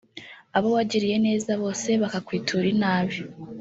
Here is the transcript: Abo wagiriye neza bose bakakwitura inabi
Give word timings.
Abo 0.57 0.67
wagiriye 0.75 1.17
neza 1.27 1.51
bose 1.61 1.89
bakakwitura 2.01 2.65
inabi 2.73 3.17